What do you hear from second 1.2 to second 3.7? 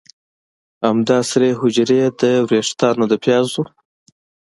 سرې حجرې د ویښتانو د پیازو